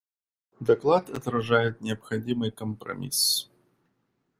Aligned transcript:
Доклад 0.59 1.11
отражает 1.11 1.79
необходимый 1.79 2.49
компромисс. 2.49 3.51